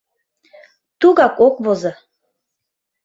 —Тугак 0.99 1.35
ок 1.47 1.55
возо. 1.63 1.91